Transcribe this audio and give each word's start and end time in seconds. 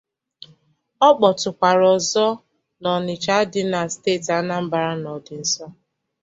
Ọ 1.07 1.09
kpọtụkwara 1.17 1.85
ọzọ 1.95 2.27
n'Ọnịtsha 2.81 3.37
dị 3.51 3.61
na 3.71 3.79
steeti 3.93 4.31
Anambra 4.39 4.83
n'ọdịnso 5.01 5.65
a 5.69 5.73